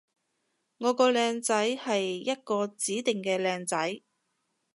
[0.79, 4.01] 我個靚仔係一個指定嘅靚仔